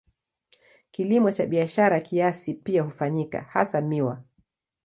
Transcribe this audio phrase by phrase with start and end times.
[0.91, 4.23] Kilimo cha kibiashara kiasi pia hufanyika, hasa miwa.